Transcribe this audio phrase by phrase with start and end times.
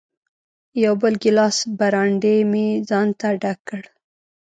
[0.83, 3.83] یو بل ګیلاس برانډي مې ځانته ډک کړ.